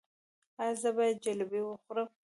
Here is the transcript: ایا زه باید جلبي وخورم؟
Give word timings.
ایا 0.61 0.73
زه 0.81 0.89
باید 0.97 1.17
جلبي 1.25 1.59
وخورم؟ 1.63 2.09